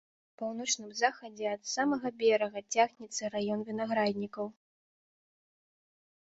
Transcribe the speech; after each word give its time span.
На 0.29 0.41
паўночным 0.41 0.87
захадзе 1.01 1.45
ад 1.55 1.61
самага 1.73 2.07
берага 2.23 2.59
цягнецца 2.77 3.23
раён 3.37 3.59
вінаграднікаў. 3.71 4.53